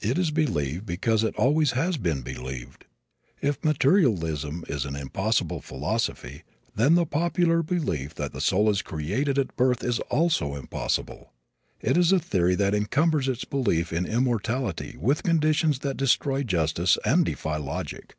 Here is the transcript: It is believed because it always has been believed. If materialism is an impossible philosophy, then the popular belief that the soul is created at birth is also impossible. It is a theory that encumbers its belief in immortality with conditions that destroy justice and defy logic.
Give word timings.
It 0.00 0.18
is 0.18 0.32
believed 0.32 0.86
because 0.86 1.22
it 1.22 1.36
always 1.36 1.70
has 1.70 1.98
been 1.98 2.22
believed. 2.22 2.84
If 3.40 3.62
materialism 3.62 4.64
is 4.66 4.84
an 4.84 4.96
impossible 4.96 5.60
philosophy, 5.60 6.42
then 6.74 6.96
the 6.96 7.06
popular 7.06 7.62
belief 7.62 8.12
that 8.16 8.32
the 8.32 8.40
soul 8.40 8.70
is 8.70 8.82
created 8.82 9.38
at 9.38 9.54
birth 9.54 9.84
is 9.84 10.00
also 10.10 10.56
impossible. 10.56 11.32
It 11.80 11.96
is 11.96 12.10
a 12.10 12.18
theory 12.18 12.56
that 12.56 12.74
encumbers 12.74 13.28
its 13.28 13.44
belief 13.44 13.92
in 13.92 14.04
immortality 14.04 14.96
with 14.98 15.22
conditions 15.22 15.78
that 15.78 15.96
destroy 15.96 16.42
justice 16.42 16.98
and 17.04 17.24
defy 17.24 17.56
logic. 17.56 18.16